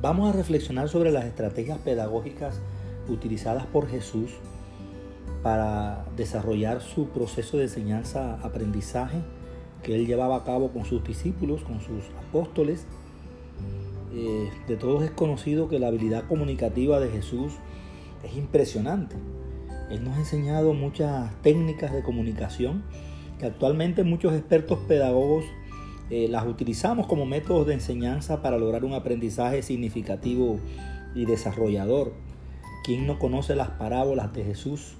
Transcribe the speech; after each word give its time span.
vamos 0.00 0.28
a 0.28 0.36
reflexionar 0.36 0.88
sobre 0.88 1.10
las 1.10 1.24
estrategias 1.24 1.78
pedagógicas 1.78 2.60
utilizadas 3.08 3.66
por 3.66 3.88
Jesús 3.88 4.30
para 5.42 6.04
desarrollar 6.16 6.80
su 6.80 7.08
proceso 7.08 7.56
de 7.56 7.64
enseñanza-aprendizaje 7.64 9.18
que 9.82 9.94
él 9.94 10.06
llevaba 10.06 10.36
a 10.36 10.44
cabo 10.44 10.70
con 10.70 10.84
sus 10.84 11.04
discípulos, 11.04 11.62
con 11.62 11.80
sus 11.80 12.04
apóstoles. 12.28 12.86
Eh, 14.12 14.50
de 14.66 14.76
todos 14.76 15.04
es 15.04 15.10
conocido 15.10 15.68
que 15.68 15.78
la 15.78 15.88
habilidad 15.88 16.26
comunicativa 16.26 16.98
de 16.98 17.10
Jesús 17.10 17.52
es 18.24 18.36
impresionante. 18.36 19.16
Él 19.90 20.04
nos 20.04 20.16
ha 20.16 20.20
enseñado 20.20 20.74
muchas 20.74 21.34
técnicas 21.42 21.92
de 21.92 22.02
comunicación 22.02 22.82
que 23.38 23.46
actualmente 23.46 24.02
muchos 24.02 24.34
expertos 24.34 24.78
pedagogos 24.88 25.44
eh, 26.10 26.28
las 26.28 26.46
utilizamos 26.46 27.06
como 27.06 27.26
métodos 27.26 27.66
de 27.66 27.74
enseñanza 27.74 28.42
para 28.42 28.58
lograr 28.58 28.84
un 28.84 28.94
aprendizaje 28.94 29.62
significativo 29.62 30.58
y 31.14 31.24
desarrollador. 31.24 32.12
¿Quién 32.84 33.06
no 33.06 33.18
conoce 33.18 33.54
las 33.54 33.70
parábolas 33.70 34.32
de 34.32 34.44
Jesús 34.44 34.94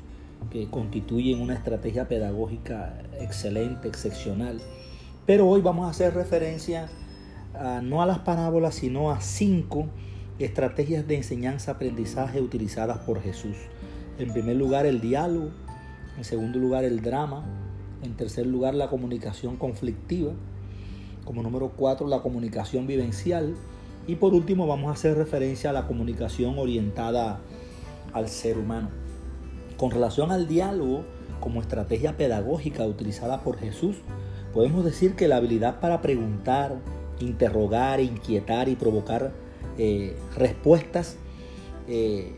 que 0.50 0.68
constituyen 0.68 1.40
una 1.40 1.54
estrategia 1.54 2.08
pedagógica 2.08 3.02
excelente, 3.20 3.88
excepcional? 3.88 4.60
Pero 5.26 5.48
hoy 5.48 5.60
vamos 5.60 5.86
a 5.86 5.90
hacer 5.90 6.14
referencia 6.14 6.88
no 7.82 8.02
a 8.02 8.06
las 8.06 8.20
parábolas, 8.20 8.74
sino 8.76 9.10
a 9.10 9.20
cinco 9.20 9.86
estrategias 10.38 11.06
de 11.08 11.16
enseñanza-aprendizaje 11.16 12.40
utilizadas 12.40 12.98
por 12.98 13.20
Jesús. 13.20 13.56
En 14.18 14.32
primer 14.32 14.56
lugar, 14.56 14.86
el 14.86 15.00
diálogo. 15.00 15.50
En 16.16 16.24
segundo 16.24 16.58
lugar, 16.58 16.84
el 16.84 17.02
drama. 17.02 17.44
En 18.02 18.14
tercer 18.14 18.46
lugar, 18.46 18.74
la 18.74 18.88
comunicación 18.88 19.56
conflictiva. 19.56 20.32
Como 21.28 21.42
número 21.42 21.72
cuatro, 21.76 22.06
la 22.08 22.22
comunicación 22.22 22.86
vivencial. 22.86 23.54
Y 24.06 24.14
por 24.14 24.32
último, 24.32 24.66
vamos 24.66 24.88
a 24.88 24.92
hacer 24.92 25.14
referencia 25.14 25.68
a 25.68 25.72
la 25.74 25.86
comunicación 25.86 26.58
orientada 26.58 27.40
al 28.14 28.30
ser 28.30 28.56
humano. 28.56 28.88
Con 29.76 29.90
relación 29.90 30.32
al 30.32 30.48
diálogo 30.48 31.04
como 31.38 31.60
estrategia 31.60 32.16
pedagógica 32.16 32.86
utilizada 32.86 33.42
por 33.42 33.58
Jesús, 33.58 33.96
podemos 34.54 34.86
decir 34.86 35.16
que 35.16 35.28
la 35.28 35.36
habilidad 35.36 35.80
para 35.80 36.00
preguntar, 36.00 36.76
interrogar, 37.20 38.00
inquietar 38.00 38.70
y 38.70 38.76
provocar 38.76 39.30
eh, 39.76 40.16
respuestas 40.34 41.16
eh, 41.88 42.36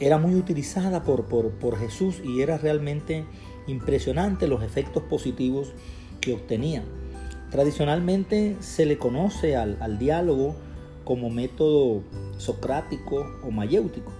era 0.00 0.18
muy 0.18 0.34
utilizada 0.34 1.04
por, 1.04 1.26
por, 1.26 1.78
Jesús 1.78 2.20
y 2.24 2.40
era 2.40 2.58
realmente 2.58 3.24
impresionante 3.68 4.48
los 4.48 4.64
efectos 4.64 5.04
positivos 5.04 5.72
que 6.20 6.34
obtenía. 6.34 6.82
Tradicionalmente 7.54 8.56
se 8.58 8.84
le 8.84 8.98
conoce 8.98 9.54
al, 9.54 9.76
al 9.78 9.96
diálogo 9.96 10.56
como 11.04 11.30
método 11.30 12.02
socrático 12.36 13.24
o 13.44 13.52
mayéutico. 13.52 14.10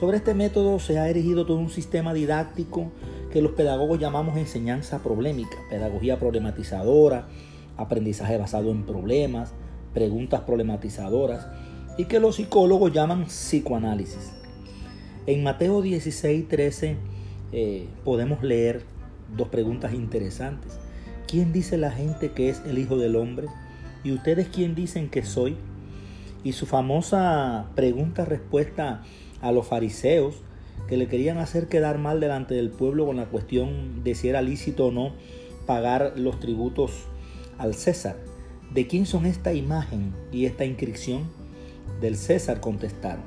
Sobre 0.00 0.16
este 0.16 0.32
método 0.32 0.78
se 0.78 0.98
ha 0.98 1.10
erigido 1.10 1.44
todo 1.44 1.58
un 1.58 1.68
sistema 1.68 2.14
didáctico 2.14 2.90
que 3.30 3.42
los 3.42 3.52
pedagogos 3.52 3.98
llamamos 3.98 4.38
enseñanza 4.38 5.02
problemática, 5.02 5.58
pedagogía 5.68 6.18
problematizadora, 6.18 7.28
aprendizaje 7.76 8.38
basado 8.38 8.70
en 8.70 8.86
problemas, 8.86 9.52
preguntas 9.92 10.40
problematizadoras 10.40 11.46
y 11.98 12.06
que 12.06 12.20
los 12.20 12.36
psicólogos 12.36 12.90
llaman 12.90 13.26
psicoanálisis. 13.26 14.32
En 15.26 15.42
Mateo 15.42 15.82
16, 15.82 16.48
13 16.48 16.96
eh, 17.52 17.86
podemos 18.02 18.42
leer 18.42 18.80
dos 19.36 19.48
preguntas 19.48 19.92
interesantes. 19.92 20.87
¿Quién 21.28 21.52
dice 21.52 21.76
la 21.76 21.90
gente 21.90 22.30
que 22.30 22.48
es 22.48 22.62
el 22.64 22.78
Hijo 22.78 22.96
del 22.96 23.14
Hombre? 23.14 23.48
¿Y 24.02 24.12
ustedes 24.12 24.48
quién 24.48 24.74
dicen 24.74 25.10
que 25.10 25.22
soy? 25.22 25.58
Y 26.42 26.52
su 26.52 26.64
famosa 26.64 27.66
pregunta-respuesta 27.74 29.02
a 29.42 29.52
los 29.52 29.66
fariseos 29.66 30.36
que 30.88 30.96
le 30.96 31.06
querían 31.06 31.36
hacer 31.36 31.68
quedar 31.68 31.98
mal 31.98 32.18
delante 32.18 32.54
del 32.54 32.70
pueblo 32.70 33.04
con 33.04 33.16
la 33.16 33.26
cuestión 33.26 34.02
de 34.04 34.14
si 34.14 34.30
era 34.30 34.40
lícito 34.40 34.86
o 34.86 34.90
no 34.90 35.12
pagar 35.66 36.14
los 36.16 36.40
tributos 36.40 36.92
al 37.58 37.74
César. 37.74 38.16
¿De 38.72 38.86
quién 38.86 39.04
son 39.04 39.26
esta 39.26 39.52
imagen 39.52 40.14
y 40.32 40.46
esta 40.46 40.64
inscripción? 40.64 41.28
Del 42.00 42.16
César 42.16 42.60
contestaron. 42.60 43.24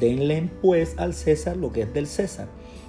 Denle 0.00 0.48
pues 0.62 0.94
al 0.96 1.12
César 1.12 1.58
lo 1.58 1.72
que 1.72 1.82
es 1.82 1.92
del 1.92 2.06
César 2.06 2.48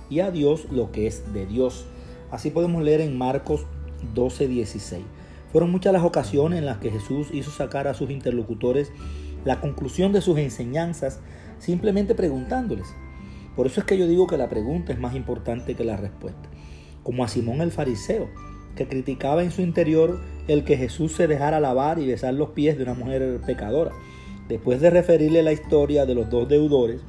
y 0.10 0.22
a 0.22 0.32
Dios 0.32 0.72
lo 0.72 0.94
que 0.94 1.08
es 1.08 1.34
de 1.34 1.46
Dios. 1.46 1.88
Así 2.32 2.52
podemos 2.52 2.82
leer 2.84 3.02
en 3.02 3.18
Marcos 3.18 3.66
12, 4.14 4.48
16. 4.48 5.04
Fueron 5.52 5.72
muchas 5.72 5.94
las 5.94 6.04
ocasiones 6.04 6.60
en 6.60 6.66
las 6.66 6.78
que 6.78 6.92
Jesús 6.92 7.30
hizo 7.32 7.52
sacar 7.52 7.88
a 7.88 7.94
sus 7.94 8.10
interlocutores 8.12 8.92
la 9.46 9.62
conclusión 9.62 10.12
de 10.12 10.22
sus 10.22 10.38
enseñanzas 10.38 11.20
simplemente 11.60 12.16
preguntándoles. 12.16 12.88
Por 13.56 13.68
eso 13.68 13.80
es 13.80 13.86
que 13.86 13.98
yo 13.98 14.08
digo 14.08 14.28
que 14.28 14.38
la 14.38 14.50
pregunta 14.50 14.92
es 14.92 15.00
más 15.00 15.16
importante 15.16 15.76
que 15.76 15.86
la 15.86 15.96
respuesta. 15.96 16.50
Como 17.04 17.24
a 17.24 17.28
Simón 17.28 17.62
el 17.62 17.72
fariseo, 17.72 18.28
que 18.76 18.88
criticaba 18.88 19.44
en 19.44 19.52
su 19.52 19.62
interior 19.62 20.20
el 20.48 20.64
que 20.64 20.78
Jesús 20.78 21.14
se 21.14 21.28
dejara 21.28 21.60
lavar 21.60 22.00
y 22.00 22.08
besar 22.08 22.34
los 22.34 22.50
pies 22.50 22.78
de 22.78 22.84
una 22.84 22.94
mujer 22.94 23.40
pecadora. 23.46 23.92
Después 24.50 24.82
de 24.82 24.90
referirle 24.90 25.42
la 25.42 25.54
historia 25.54 26.06
de 26.06 26.16
los 26.16 26.30
dos 26.30 26.48
deudores, 26.48 27.02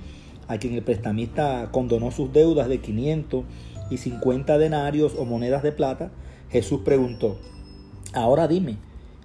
a 0.49 0.59
quien 0.59 0.75
el 0.75 0.83
prestamista 0.83 1.71
condonó 1.73 2.11
sus 2.11 2.33
deudas 2.33 2.69
de 2.69 2.79
500 2.79 3.45
y 3.91 3.97
50 3.99 4.59
denarios 4.59 5.15
o 5.19 5.25
monedas 5.25 5.63
de 5.63 5.73
plata, 5.73 6.11
Jesús 6.51 6.81
preguntó, 6.85 7.39
ahora 8.13 8.49
dime, 8.49 8.77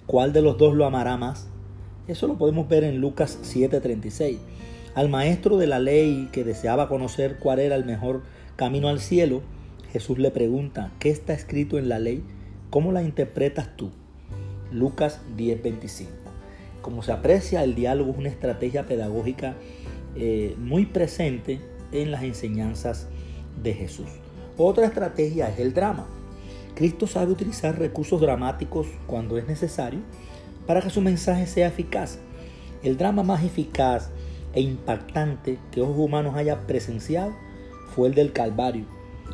¿cuál 0.06 0.32
de 0.32 0.42
los 0.42 0.58
dos 0.58 0.74
lo 0.74 0.84
amará 0.84 1.16
más? 1.16 1.48
Eso 2.08 2.26
lo 2.26 2.36
podemos 2.36 2.68
ver 2.68 2.84
en 2.84 3.00
Lucas 3.00 3.38
7:36. 3.42 4.38
Al 4.94 5.08
maestro 5.08 5.56
de 5.56 5.66
la 5.66 5.78
ley 5.78 6.28
que 6.32 6.44
deseaba 6.44 6.88
conocer 6.88 7.38
cuál 7.38 7.60
era 7.60 7.76
el 7.76 7.84
mejor 7.84 8.22
camino 8.56 8.88
al 8.88 9.00
cielo, 9.00 9.42
Jesús 9.92 10.18
le 10.18 10.30
pregunta, 10.30 10.92
¿qué 10.98 11.10
está 11.10 11.32
escrito 11.32 11.78
en 11.78 11.88
la 11.88 11.98
ley? 11.98 12.22
¿Cómo 12.70 12.92
la 12.92 13.02
interpretas 13.02 13.76
tú? 13.76 13.90
Lucas 14.70 15.20
10:25 15.36 16.22
como 16.82 17.02
se 17.02 17.12
aprecia, 17.12 17.64
el 17.64 17.74
diálogo 17.74 18.10
es 18.10 18.18
una 18.18 18.28
estrategia 18.28 18.86
pedagógica 18.86 19.54
eh, 20.16 20.54
muy 20.58 20.84
presente 20.84 21.60
en 21.92 22.10
las 22.10 22.24
enseñanzas 22.24 23.06
de 23.62 23.72
Jesús. 23.72 24.08
Otra 24.58 24.86
estrategia 24.86 25.48
es 25.48 25.58
el 25.60 25.72
drama. 25.72 26.06
Cristo 26.74 27.06
sabe 27.06 27.32
utilizar 27.32 27.78
recursos 27.78 28.20
dramáticos 28.20 28.86
cuando 29.06 29.38
es 29.38 29.46
necesario 29.46 30.00
para 30.66 30.80
que 30.80 30.90
su 30.90 31.00
mensaje 31.00 31.46
sea 31.46 31.68
eficaz. 31.68 32.18
El 32.82 32.96
drama 32.96 33.22
más 33.22 33.44
eficaz 33.44 34.10
e 34.54 34.60
impactante 34.60 35.58
que 35.70 35.80
ojos 35.80 35.98
humanos 35.98 36.34
haya 36.36 36.66
presenciado 36.66 37.32
fue 37.94 38.08
el 38.08 38.14
del 38.14 38.32
Calvario. 38.32 38.86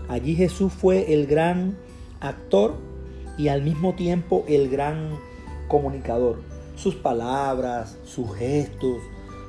Allí 0.08 0.34
Jesús 0.34 0.72
fue 0.72 1.12
el 1.14 1.26
gran 1.26 1.76
actor 2.20 2.76
y 3.36 3.48
al 3.48 3.62
mismo 3.62 3.94
tiempo 3.94 4.44
el 4.48 4.68
gran 4.68 5.18
comunicador 5.68 6.40
sus 6.78 6.94
palabras, 6.94 7.98
sus 8.04 8.34
gestos, 8.36 9.02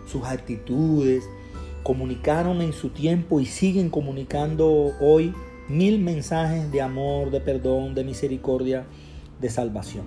sus 0.07 0.25
actitudes, 0.25 1.23
comunicaron 1.83 2.61
en 2.61 2.73
su 2.73 2.89
tiempo 2.89 3.39
y 3.39 3.45
siguen 3.45 3.89
comunicando 3.89 4.93
hoy 4.99 5.33
mil 5.69 5.99
mensajes 5.99 6.71
de 6.71 6.81
amor, 6.81 7.31
de 7.31 7.41
perdón, 7.41 7.95
de 7.95 8.03
misericordia, 8.03 8.85
de 9.39 9.49
salvación. 9.49 10.03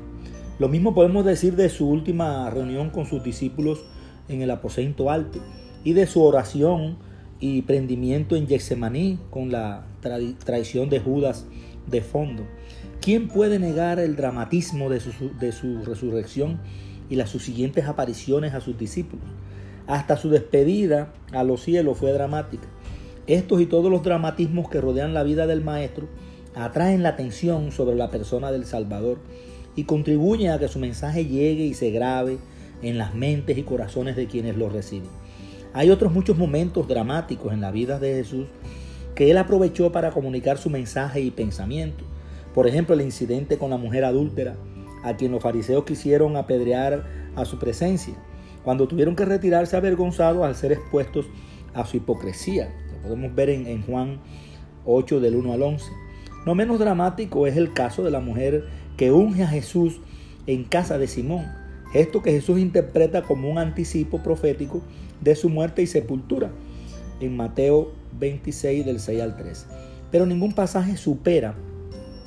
Lo 0.58 0.68
mismo 0.68 0.94
podemos 0.94 1.24
decir 1.24 1.56
de 1.56 1.68
su 1.68 1.88
última 1.88 2.50
reunión 2.50 2.90
con 2.90 3.06
sus 3.06 3.22
discípulos 3.22 3.84
en 4.28 4.42
el 4.42 4.50
aposento 4.50 5.10
alto 5.10 5.40
y 5.84 5.94
de 5.94 6.06
su 6.06 6.22
oración 6.22 6.96
y 7.40 7.62
prendimiento 7.62 8.36
en 8.36 8.46
Getsemaní 8.46 9.18
con 9.30 9.50
la 9.50 9.86
traición 10.44 10.90
de 10.90 11.00
Judas 11.00 11.46
de 11.86 12.00
fondo. 12.00 12.44
¿Quién 13.00 13.28
puede 13.28 13.58
negar 13.58 13.98
el 13.98 14.14
dramatismo 14.14 14.88
de 14.90 15.00
su, 15.00 15.12
de 15.40 15.50
su 15.50 15.82
resurrección 15.84 16.60
y 17.12 17.16
las 17.16 17.28
subsiguientes 17.28 17.84
apariciones 17.84 18.54
a 18.54 18.62
sus 18.62 18.78
discípulos. 18.78 19.26
Hasta 19.86 20.16
su 20.16 20.30
despedida 20.30 21.12
a 21.32 21.44
los 21.44 21.62
cielos 21.62 21.98
fue 21.98 22.10
dramática. 22.10 22.66
Estos 23.26 23.60
y 23.60 23.66
todos 23.66 23.90
los 23.90 24.02
dramatismos 24.02 24.68
que 24.68 24.80
rodean 24.80 25.14
la 25.14 25.22
vida 25.22 25.46
del 25.46 25.62
Maestro 25.62 26.08
atraen 26.54 27.02
la 27.02 27.10
atención 27.10 27.70
sobre 27.70 27.96
la 27.96 28.10
persona 28.10 28.50
del 28.50 28.64
Salvador 28.64 29.18
y 29.76 29.84
contribuyen 29.84 30.50
a 30.50 30.58
que 30.58 30.68
su 30.68 30.78
mensaje 30.78 31.24
llegue 31.24 31.64
y 31.64 31.74
se 31.74 31.90
grabe 31.90 32.38
en 32.82 32.98
las 32.98 33.14
mentes 33.14 33.56
y 33.56 33.62
corazones 33.62 34.16
de 34.16 34.26
quienes 34.26 34.56
lo 34.56 34.68
reciben. 34.68 35.08
Hay 35.72 35.90
otros 35.90 36.12
muchos 36.12 36.36
momentos 36.36 36.88
dramáticos 36.88 37.52
en 37.52 37.60
la 37.60 37.70
vida 37.70 37.98
de 37.98 38.14
Jesús 38.14 38.46
que 39.14 39.30
él 39.30 39.38
aprovechó 39.38 39.92
para 39.92 40.10
comunicar 40.10 40.58
su 40.58 40.68
mensaje 40.68 41.20
y 41.20 41.30
pensamiento. 41.30 42.04
Por 42.54 42.66
ejemplo, 42.66 42.94
el 42.94 43.02
incidente 43.02 43.56
con 43.56 43.70
la 43.70 43.76
mujer 43.76 44.04
adúltera, 44.04 44.56
a 45.04 45.16
quien 45.16 45.32
los 45.32 45.42
fariseos 45.42 45.84
quisieron 45.84 46.36
apedrear 46.36 47.06
a 47.36 47.44
su 47.44 47.58
presencia, 47.58 48.14
cuando 48.64 48.86
tuvieron 48.86 49.16
que 49.16 49.24
retirarse 49.24 49.76
avergonzados 49.76 50.44
al 50.44 50.54
ser 50.54 50.72
expuestos 50.72 51.26
a 51.74 51.86
su 51.86 51.96
hipocresía. 51.96 52.72
Podemos 53.02 53.34
ver 53.34 53.50
en, 53.50 53.82
Juan 53.82 54.18
8 54.84 55.20
del 55.20 55.36
1 55.36 55.52
al 55.52 55.62
11. 55.62 55.90
No 56.46 56.54
menos 56.54 56.78
dramático 56.78 57.46
es 57.46 57.56
el 57.56 57.72
caso 57.72 58.02
de 58.02 58.10
la 58.10 58.20
mujer 58.20 58.66
que 58.96 59.12
unge 59.12 59.42
a 59.42 59.48
Jesús 59.48 60.00
en 60.46 60.64
casa 60.64 60.98
de 60.98 61.06
Simón. 61.06 61.46
Esto 61.94 62.22
que 62.22 62.32
Jesús 62.32 62.58
interpreta 62.58 63.22
como 63.22 63.50
un 63.50 63.58
anticipo 63.58 64.22
profético 64.22 64.82
de 65.20 65.34
su 65.36 65.48
muerte 65.48 65.82
y 65.82 65.86
sepultura 65.86 66.50
en 67.20 67.36
Mateo 67.36 67.92
26 68.18 68.84
del 68.86 68.98
6 68.98 69.20
al 69.20 69.36
3. 69.36 69.66
Pero 70.10 70.26
ningún 70.26 70.52
pasaje 70.52 70.96
supera 70.96 71.54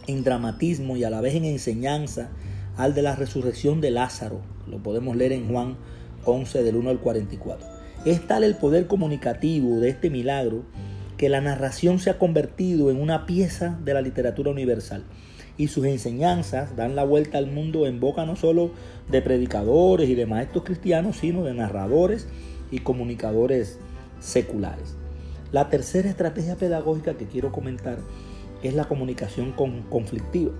en 0.07 0.23
dramatismo 0.23 0.97
y 0.97 1.03
a 1.03 1.09
la 1.09 1.21
vez 1.21 1.35
en 1.35 1.45
enseñanza 1.45 2.29
al 2.77 2.93
de 2.93 3.01
la 3.01 3.15
resurrección 3.15 3.81
de 3.81 3.91
Lázaro. 3.91 4.41
Lo 4.67 4.79
podemos 4.79 5.15
leer 5.15 5.31
en 5.31 5.47
Juan 5.47 5.77
11 6.25 6.63
del 6.63 6.75
1 6.75 6.89
al 6.89 6.99
44. 6.99 7.74
Es 8.05 8.27
tal 8.27 8.43
el 8.43 8.53
poder 8.53 8.85
comunicativo 8.85 9.79
de 9.79 9.89
este 9.89 10.11
milagro 10.11 10.61
que 11.17 11.27
la 11.27 11.41
narración 11.41 11.97
se 11.97 12.11
ha 12.11 12.19
convertido 12.19 12.91
en 12.91 13.01
una 13.01 13.25
pieza 13.25 13.79
de 13.83 13.95
la 13.95 14.01
literatura 14.01 14.51
universal 14.51 15.03
y 15.57 15.69
sus 15.69 15.85
enseñanzas 15.85 16.75
dan 16.75 16.95
la 16.95 17.03
vuelta 17.03 17.39
al 17.39 17.47
mundo 17.47 17.87
en 17.87 17.99
boca 17.99 18.23
no 18.27 18.35
solo 18.35 18.69
de 19.09 19.23
predicadores 19.23 20.07
y 20.07 20.13
de 20.13 20.27
maestros 20.27 20.65
cristianos, 20.65 21.17
sino 21.17 21.43
de 21.43 21.55
narradores 21.55 22.27
y 22.69 22.79
comunicadores 22.79 23.79
seculares. 24.19 24.95
La 25.51 25.69
tercera 25.71 26.07
estrategia 26.07 26.57
pedagógica 26.57 27.15
que 27.15 27.25
quiero 27.25 27.51
comentar 27.51 27.97
es 28.61 28.75
la 28.75 28.85
comunicación 28.85 29.51
conflictiva. 29.89 30.51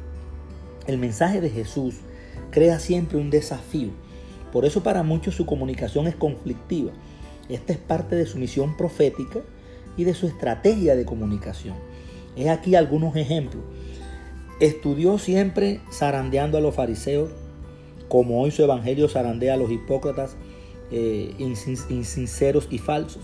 El 0.88 0.98
mensaje 0.98 1.42
de 1.42 1.52
Jesús 1.52 1.96
crea 2.50 2.80
siempre 2.80 3.20
un 3.20 3.30
desafío. 3.30 3.90
Por 4.52 4.66
eso 4.66 4.82
para 4.82 5.04
muchos 5.04 5.36
su 5.36 5.46
comunicación 5.46 6.08
es 6.08 6.16
conflictiva. 6.16 6.92
Esta 7.50 7.74
es 7.74 7.80
parte 7.80 8.16
de 8.16 8.26
su 8.26 8.38
misión 8.38 8.76
profética 8.78 9.42
y 9.98 10.04
de 10.04 10.14
su 10.14 10.28
estrategia 10.28 10.96
de 10.96 11.06
comunicación. 11.06 11.76
Es 12.36 12.50
aquí 12.50 12.76
algunos 12.76 13.16
ejemplos. 13.16 13.64
Estudió 14.60 15.18
siempre 15.18 15.82
zarandeando 15.92 16.58
a 16.58 16.62
los 16.62 16.76
fariseos, 16.76 17.30
como 18.08 18.42
hoy 18.42 18.52
su 18.52 18.64
evangelio 18.64 19.10
zarandea 19.10 19.56
a 19.56 19.58
los 19.58 19.72
hipócratas 19.72 20.36
eh, 20.92 21.34
insinceros 21.40 22.68
y 22.70 22.78
falsos. 22.78 23.24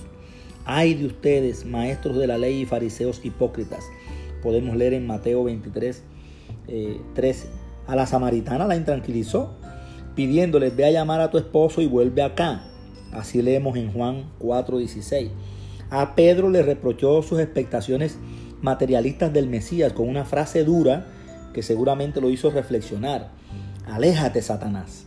Ay 0.65 0.93
de 0.93 1.05
ustedes, 1.05 1.65
maestros 1.65 2.17
de 2.17 2.27
la 2.27 2.37
ley 2.37 2.61
y 2.61 2.65
fariseos 2.65 3.21
hipócritas. 3.23 3.83
Podemos 4.43 4.75
leer 4.75 4.93
en 4.93 5.07
Mateo 5.07 5.43
23, 5.43 6.03
13. 7.13 7.47
Eh, 7.47 7.49
a 7.87 7.95
la 7.95 8.05
samaritana 8.05 8.67
la 8.67 8.75
intranquilizó, 8.75 9.53
pidiéndole, 10.15 10.69
ve 10.69 10.85
a 10.85 10.91
llamar 10.91 11.21
a 11.21 11.29
tu 11.29 11.37
esposo 11.37 11.81
y 11.81 11.87
vuelve 11.87 12.21
acá. 12.21 12.70
Así 13.11 13.41
leemos 13.41 13.77
en 13.77 13.91
Juan 13.91 14.25
4:16. 14.39 15.29
A 15.89 16.15
Pedro 16.15 16.49
le 16.49 16.63
reprochó 16.63 17.21
sus 17.21 17.39
expectaciones 17.39 18.17
materialistas 18.61 19.33
del 19.33 19.47
Mesías 19.47 19.93
con 19.93 20.07
una 20.07 20.25
frase 20.25 20.63
dura 20.63 21.07
que 21.53 21.63
seguramente 21.63 22.21
lo 22.21 22.29
hizo 22.29 22.49
reflexionar. 22.49 23.31
Aléjate, 23.85 24.41
Satanás. 24.41 25.05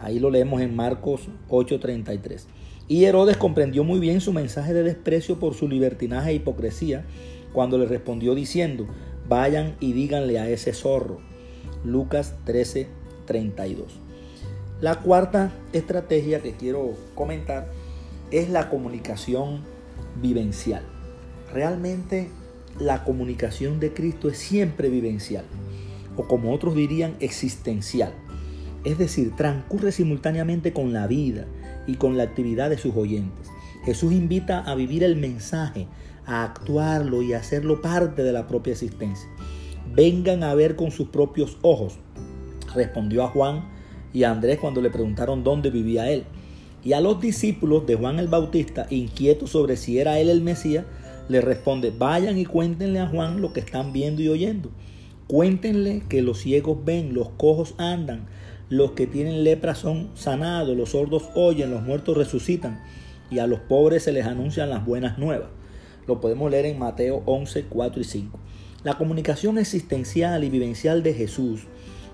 Ahí 0.00 0.18
lo 0.18 0.30
leemos 0.30 0.60
en 0.60 0.74
Marcos 0.74 1.28
8:33. 1.48 2.46
Y 2.88 3.04
Herodes 3.04 3.36
comprendió 3.36 3.84
muy 3.84 4.00
bien 4.00 4.20
su 4.20 4.32
mensaje 4.32 4.72
de 4.72 4.82
desprecio 4.82 5.38
por 5.38 5.54
su 5.54 5.68
libertinaje 5.68 6.30
e 6.30 6.34
hipocresía 6.34 7.04
cuando 7.52 7.76
le 7.78 7.86
respondió 7.86 8.34
diciendo, 8.34 8.86
vayan 9.28 9.76
y 9.78 9.92
díganle 9.92 10.38
a 10.38 10.48
ese 10.48 10.72
zorro. 10.72 11.18
Lucas 11.84 12.34
13:32. 12.46 14.07
La 14.80 15.00
cuarta 15.00 15.50
estrategia 15.72 16.40
que 16.40 16.52
quiero 16.52 16.92
comentar 17.16 17.66
es 18.30 18.48
la 18.48 18.70
comunicación 18.70 19.64
vivencial. 20.22 20.84
Realmente 21.52 22.28
la 22.78 23.02
comunicación 23.02 23.80
de 23.80 23.92
Cristo 23.92 24.28
es 24.28 24.38
siempre 24.38 24.88
vivencial, 24.88 25.44
o 26.16 26.28
como 26.28 26.52
otros 26.52 26.76
dirían, 26.76 27.16
existencial. 27.18 28.12
Es 28.84 28.98
decir, 28.98 29.34
transcurre 29.34 29.90
simultáneamente 29.90 30.72
con 30.72 30.92
la 30.92 31.08
vida 31.08 31.46
y 31.88 31.96
con 31.96 32.16
la 32.16 32.22
actividad 32.22 32.70
de 32.70 32.78
sus 32.78 32.94
oyentes. 32.94 33.48
Jesús 33.84 34.12
invita 34.12 34.60
a 34.60 34.76
vivir 34.76 35.02
el 35.02 35.16
mensaje, 35.16 35.88
a 36.24 36.44
actuarlo 36.44 37.22
y 37.22 37.32
a 37.32 37.38
hacerlo 37.38 37.82
parte 37.82 38.22
de 38.22 38.30
la 38.30 38.46
propia 38.46 38.74
existencia. 38.74 39.28
Vengan 39.92 40.44
a 40.44 40.54
ver 40.54 40.76
con 40.76 40.92
sus 40.92 41.08
propios 41.08 41.58
ojos, 41.62 41.98
respondió 42.76 43.24
a 43.24 43.28
Juan 43.28 43.77
y 44.18 44.24
a 44.24 44.32
Andrés 44.32 44.58
cuando 44.58 44.82
le 44.82 44.90
preguntaron 44.90 45.44
dónde 45.44 45.70
vivía 45.70 46.10
él. 46.10 46.24
Y 46.82 46.92
a 46.92 47.00
los 47.00 47.20
discípulos 47.20 47.86
de 47.86 47.94
Juan 47.94 48.18
el 48.18 48.26
Bautista, 48.26 48.88
inquietos 48.90 49.50
sobre 49.50 49.76
si 49.76 50.00
era 50.00 50.18
él 50.18 50.28
el 50.28 50.42
Mesías, 50.42 50.86
le 51.28 51.40
responde, 51.40 51.92
vayan 51.96 52.36
y 52.36 52.44
cuéntenle 52.44 52.98
a 52.98 53.06
Juan 53.06 53.40
lo 53.40 53.52
que 53.52 53.60
están 53.60 53.92
viendo 53.92 54.20
y 54.20 54.28
oyendo. 54.28 54.70
Cuéntenle 55.28 56.02
que 56.08 56.20
los 56.20 56.40
ciegos 56.40 56.78
ven, 56.84 57.14
los 57.14 57.28
cojos 57.28 57.76
andan, 57.78 58.26
los 58.68 58.90
que 58.92 59.06
tienen 59.06 59.44
lepra 59.44 59.76
son 59.76 60.10
sanados, 60.14 60.76
los 60.76 60.90
sordos 60.90 61.28
oyen, 61.36 61.70
los 61.70 61.84
muertos 61.84 62.16
resucitan 62.16 62.82
y 63.30 63.38
a 63.38 63.46
los 63.46 63.60
pobres 63.60 64.02
se 64.02 64.10
les 64.10 64.26
anuncian 64.26 64.68
las 64.68 64.84
buenas 64.84 65.16
nuevas. 65.16 65.50
Lo 66.08 66.20
podemos 66.20 66.50
leer 66.50 66.66
en 66.66 66.80
Mateo 66.80 67.22
11, 67.24 67.66
4 67.68 68.00
y 68.00 68.04
5. 68.04 68.36
La 68.82 68.98
comunicación 68.98 69.58
existencial 69.58 70.42
y 70.42 70.50
vivencial 70.50 71.04
de 71.04 71.14
Jesús 71.14 71.68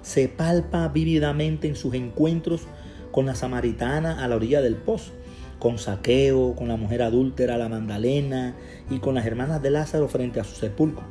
se 0.05 0.29
palpa 0.29 0.87
vívidamente 0.89 1.67
en 1.67 1.75
sus 1.75 1.95
encuentros 1.95 2.63
con 3.11 3.27
la 3.27 3.35
samaritana 3.35 4.23
a 4.23 4.29
la 4.29 4.37
orilla 4.37 4.61
del 4.61 4.77
pozo, 4.77 5.13
con 5.59 5.79
Saqueo, 5.79 6.55
con 6.55 6.69
la 6.69 6.77
mujer 6.77 7.03
adúltera, 7.03 7.57
la 7.57 7.71
Magdalena 7.71 8.55
y 8.91 8.99
con 8.99 9.15
las 9.15 9.25
hermanas 9.25 9.63
de 9.63 9.71
Lázaro 9.71 10.09
frente 10.09 10.41
a 10.41 10.45
su 10.45 10.57
sepulcro. 10.57 11.05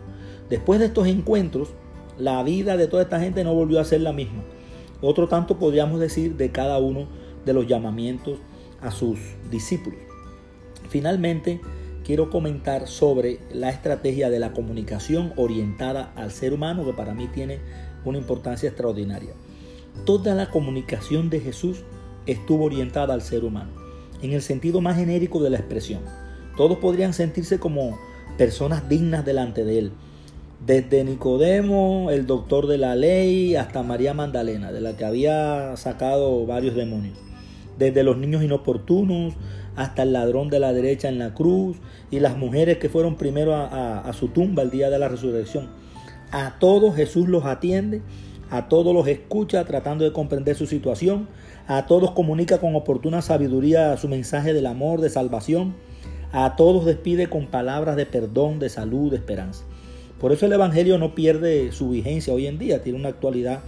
Después 0.49 0.79
de 0.79 0.85
estos 0.85 1.07
encuentros, 1.07 1.69
la 2.19 2.43
vida 2.43 2.77
de 2.77 2.87
toda 2.87 3.03
esta 3.03 3.19
gente 3.19 3.43
no 3.43 3.55
volvió 3.55 3.79
a 3.79 3.85
ser 3.85 4.01
la 4.01 4.13
misma. 4.13 4.43
Otro 5.01 5.27
tanto 5.27 5.57
podríamos 5.57 5.99
decir 5.99 6.37
de 6.37 6.51
cada 6.51 6.77
uno 6.77 7.07
de 7.45 7.53
los 7.53 7.67
llamamientos 7.67 8.37
a 8.79 8.91
sus 8.91 9.17
discípulos. 9.49 9.99
Finalmente, 10.89 11.61
quiero 12.05 12.29
comentar 12.29 12.87
sobre 12.87 13.39
la 13.51 13.69
estrategia 13.71 14.29
de 14.29 14.37
la 14.37 14.53
comunicación 14.53 15.33
orientada 15.35 16.13
al 16.15 16.31
ser 16.31 16.53
humano, 16.53 16.85
que 16.85 16.93
para 16.93 17.15
mí 17.15 17.27
tiene 17.33 17.59
una 18.05 18.17
importancia 18.17 18.69
extraordinaria. 18.69 19.33
Toda 20.05 20.35
la 20.35 20.49
comunicación 20.49 21.29
de 21.29 21.39
Jesús 21.39 21.83
estuvo 22.25 22.65
orientada 22.65 23.13
al 23.13 23.21
ser 23.21 23.43
humano, 23.43 23.71
en 24.21 24.31
el 24.31 24.41
sentido 24.41 24.81
más 24.81 24.97
genérico 24.97 25.41
de 25.41 25.49
la 25.49 25.57
expresión. 25.57 26.01
Todos 26.57 26.77
podrían 26.77 27.13
sentirse 27.13 27.59
como 27.59 27.97
personas 28.37 28.87
dignas 28.89 29.25
delante 29.25 29.63
de 29.63 29.79
él. 29.79 29.91
Desde 30.65 31.03
Nicodemo, 31.03 32.09
el 32.09 32.25
doctor 32.25 32.67
de 32.67 32.77
la 32.77 32.95
ley, 32.95 33.55
hasta 33.55 33.83
María 33.83 34.13
Magdalena, 34.13 34.71
de 34.71 34.81
la 34.81 34.95
que 34.95 35.03
había 35.03 35.75
sacado 35.75 36.45
varios 36.45 36.75
demonios. 36.75 37.17
Desde 37.77 38.03
los 38.03 38.17
niños 38.17 38.43
inoportunos 38.43 39.33
hasta 39.75 40.03
el 40.03 40.13
ladrón 40.13 40.49
de 40.49 40.59
la 40.59 40.71
derecha 40.71 41.09
en 41.09 41.19
la 41.19 41.33
cruz 41.33 41.77
y 42.11 42.19
las 42.19 42.37
mujeres 42.37 42.77
que 42.77 42.89
fueron 42.89 43.15
primero 43.15 43.55
a, 43.55 44.11
su 44.13 44.27
tumba 44.29 44.63
el 44.63 44.69
día 44.69 44.89
de 44.89 44.99
la 44.99 45.09
resurrección. 45.09 45.69
A 46.33 46.59
todos 46.59 46.95
Jesús 46.97 47.29
los 47.29 47.45
atiende 47.45 48.01
a 48.53 48.69
todos 48.69 48.93
los 48.93 49.07
escucha 49.07 49.65
tratando 49.65 50.03
de 50.03 50.13
comprender 50.13 50.55
su 50.55 50.67
situación, 50.67 51.27
a 51.65 51.87
todos 51.87 52.11
comunica 52.11 52.59
con 52.59 52.75
oportuna 52.75 53.23
sabiduría 53.23 53.97
su 53.97 54.07
mensaje 54.07 54.53
del 54.53 54.67
amor, 54.67 55.01
de 55.01 55.09
salvación, 55.09 55.73
a 56.31 56.55
todos 56.55 56.85
despide 56.85 57.27
con 57.27 57.47
palabras 57.47 57.95
de 57.95 58.05
perdón, 58.05 58.59
de 58.59 58.69
salud, 58.69 59.09
de 59.09 59.17
esperanza. 59.17 59.63
Por 60.19 60.31
eso 60.31 60.45
el 60.45 60.53
Evangelio 60.53 60.99
no 60.99 61.15
pierde 61.15 61.71
su 61.71 61.89
vigencia 61.89 62.31
hoy 62.31 62.45
en 62.45 62.59
día, 62.59 62.83
tiene 62.83 62.99
una 62.99 63.09
actualidad 63.09 63.61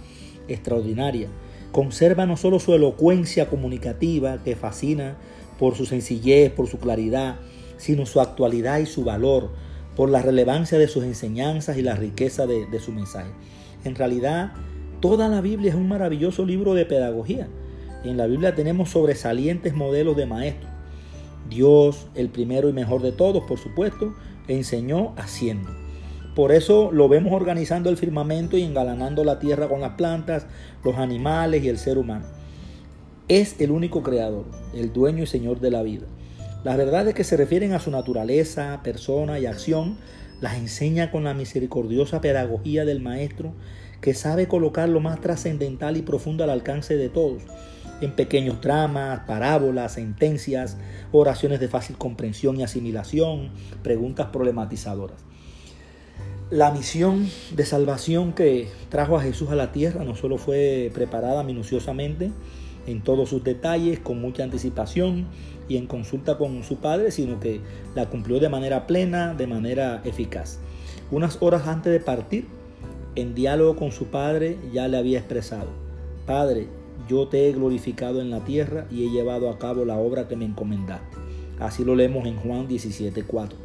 extraordinaria. 0.46 1.26
Conserva 1.72 2.24
no 2.24 2.36
solo 2.36 2.60
su 2.60 2.72
elocuencia 2.72 3.48
comunicativa, 3.48 4.38
que 4.44 4.54
fascina 4.54 5.16
por 5.58 5.74
su 5.74 5.84
sencillez, 5.84 6.52
por 6.52 6.68
su 6.68 6.78
claridad, 6.78 7.40
sino 7.76 8.06
su 8.06 8.20
actualidad 8.20 8.78
y 8.78 8.86
su 8.86 9.02
valor, 9.02 9.50
por 9.96 10.10
la 10.10 10.22
relevancia 10.22 10.78
de 10.78 10.86
sus 10.86 11.04
enseñanzas 11.04 11.78
y 11.78 11.82
la 11.82 11.96
riqueza 11.96 12.46
de, 12.46 12.78
su 12.78 12.92
mensaje. 12.92 13.30
En 13.84 13.94
realidad, 13.94 14.52
Toda 15.00 15.28
la 15.28 15.42
Biblia 15.42 15.70
es 15.70 15.76
un 15.76 15.88
maravilloso 15.88 16.46
libro 16.46 16.72
de 16.72 16.86
pedagogía. 16.86 17.48
En 18.02 18.16
la 18.16 18.26
Biblia 18.26 18.54
tenemos 18.54 18.90
sobresalientes 18.90 19.74
modelos 19.74 20.16
de 20.16 20.24
maestros. 20.24 20.70
Dios, 21.50 22.08
el 22.14 22.30
primero 22.30 22.70
y 22.70 22.72
mejor 22.72 23.02
de 23.02 23.12
todos, 23.12 23.44
por 23.44 23.58
supuesto, 23.58 24.14
enseñó 24.48 25.12
haciendo. 25.16 25.68
Por 26.34 26.50
eso 26.50 26.90
lo 26.92 27.08
vemos 27.08 27.34
organizando 27.34 27.90
el 27.90 27.98
firmamento 27.98 28.56
y 28.56 28.62
engalanando 28.62 29.22
la 29.22 29.38
tierra 29.38 29.68
con 29.68 29.80
las 29.80 29.92
plantas, 29.92 30.46
los 30.82 30.96
animales 30.96 31.62
y 31.62 31.68
el 31.68 31.78
ser 31.78 31.98
humano. 31.98 32.24
Es 33.28 33.60
el 33.60 33.70
único 33.70 34.02
creador, 34.02 34.46
el 34.74 34.92
dueño 34.92 35.24
y 35.24 35.26
señor 35.26 35.60
de 35.60 35.70
la 35.70 35.82
vida. 35.82 36.06
Las 36.64 36.76
verdades 36.76 37.14
que 37.14 37.24
se 37.24 37.36
refieren 37.36 37.72
a 37.72 37.80
su 37.80 37.90
naturaleza, 37.90 38.80
persona 38.82 39.38
y 39.38 39.46
acción 39.46 39.98
las 40.40 40.56
enseña 40.56 41.10
con 41.10 41.24
la 41.24 41.34
misericordiosa 41.34 42.20
pedagogía 42.20 42.84
del 42.84 43.00
maestro 43.00 43.52
que 44.00 44.14
sabe 44.14 44.48
colocar 44.48 44.88
lo 44.88 45.00
más 45.00 45.20
trascendental 45.20 45.96
y 45.96 46.02
profundo 46.02 46.44
al 46.44 46.50
alcance 46.50 46.96
de 46.96 47.08
todos, 47.08 47.42
en 48.00 48.12
pequeños 48.12 48.60
dramas, 48.60 49.20
parábolas, 49.26 49.94
sentencias, 49.94 50.76
oraciones 51.12 51.60
de 51.60 51.68
fácil 51.68 51.96
comprensión 51.96 52.58
y 52.58 52.62
asimilación, 52.62 53.50
preguntas 53.82 54.28
problematizadoras. 54.32 55.24
La 56.50 56.70
misión 56.70 57.28
de 57.52 57.64
salvación 57.64 58.32
que 58.32 58.68
trajo 58.90 59.16
a 59.16 59.22
Jesús 59.22 59.50
a 59.50 59.56
la 59.56 59.72
tierra 59.72 60.04
no 60.04 60.14
solo 60.14 60.38
fue 60.38 60.92
preparada 60.94 61.42
minuciosamente 61.42 62.30
en 62.86 63.02
todos 63.02 63.28
sus 63.28 63.44
detalles, 63.44 63.98
con 63.98 64.20
mucha 64.20 64.44
anticipación 64.44 65.26
y 65.68 65.76
en 65.76 65.86
consulta 65.86 66.38
con 66.38 66.62
su 66.62 66.76
padre, 66.76 67.10
sino 67.10 67.40
que 67.40 67.60
la 67.94 68.06
cumplió 68.08 68.40
de 68.40 68.48
manera 68.48 68.86
plena, 68.86 69.34
de 69.34 69.46
manera 69.46 70.02
eficaz. 70.04 70.58
Unas 71.10 71.38
horas 71.40 71.66
antes 71.66 71.92
de 71.92 72.00
partir, 72.00 72.46
en 73.14 73.34
diálogo 73.34 73.76
con 73.76 73.92
su 73.92 74.06
padre, 74.06 74.58
ya 74.72 74.88
le 74.88 74.96
había 74.96 75.18
expresado, 75.18 75.68
Padre, 76.26 76.66
yo 77.08 77.28
te 77.28 77.48
he 77.48 77.52
glorificado 77.52 78.20
en 78.20 78.30
la 78.30 78.44
tierra 78.44 78.86
y 78.90 79.06
he 79.06 79.10
llevado 79.10 79.48
a 79.48 79.58
cabo 79.58 79.84
la 79.84 79.96
obra 79.96 80.26
que 80.26 80.34
me 80.34 80.44
encomendaste. 80.44 81.16
Así 81.60 81.84
lo 81.84 81.94
leemos 81.94 82.26
en 82.26 82.36
Juan 82.36 82.66
17:4. 82.66 83.56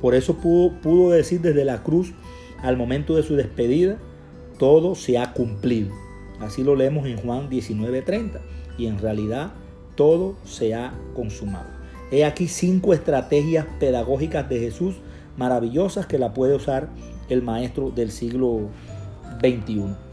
Por 0.00 0.14
eso 0.14 0.36
pudo, 0.36 0.72
pudo 0.80 1.10
decir 1.10 1.42
desde 1.42 1.64
la 1.64 1.82
cruz 1.82 2.12
al 2.62 2.78
momento 2.78 3.14
de 3.14 3.22
su 3.22 3.36
despedida, 3.36 3.98
todo 4.58 4.94
se 4.94 5.18
ha 5.18 5.34
cumplido. 5.34 5.90
Así 6.40 6.64
lo 6.64 6.74
leemos 6.74 7.06
en 7.06 7.18
Juan 7.18 7.50
19:30. 7.50 8.40
Y 8.78 8.86
en 8.86 8.98
realidad 8.98 9.52
todo 9.94 10.36
se 10.44 10.74
ha 10.74 10.92
consumado. 11.14 11.66
He 12.10 12.24
aquí 12.24 12.46
cinco 12.48 12.94
estrategias 12.94 13.66
pedagógicas 13.80 14.48
de 14.48 14.60
Jesús 14.60 14.96
maravillosas 15.36 16.06
que 16.06 16.18
la 16.18 16.32
puede 16.32 16.54
usar 16.54 16.88
el 17.28 17.42
maestro 17.42 17.90
del 17.90 18.10
siglo 18.10 18.68
XXI. 19.40 20.05